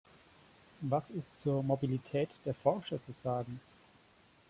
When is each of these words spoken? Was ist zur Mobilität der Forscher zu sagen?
Was 0.79 1.11
ist 1.11 1.37
zur 1.37 1.61
Mobilität 1.61 2.31
der 2.45 2.55
Forscher 2.55 2.99
zu 2.99 3.11
sagen? 3.11 3.59